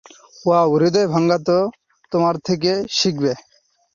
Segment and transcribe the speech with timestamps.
[0.45, 1.57] Wow, হৃদয় ভাঙ্গা তো
[2.11, 3.31] তোমার থেকে শিখবে।